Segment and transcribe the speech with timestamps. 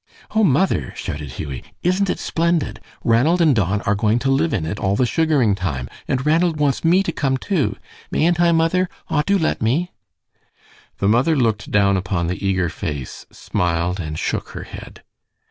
[0.33, 2.79] "Oh, mother!" shouted Hughie, "isn't it splendid?
[3.03, 6.59] Ranald and Don are going to live in it all the sugaring time, and Ranald
[6.59, 7.75] wants me to come, too.
[8.09, 8.89] Mayn't I, mother?
[9.09, 9.91] Aw, do let me."
[10.97, 15.03] The mother looked down upon the eager face, smiled, and shook her head.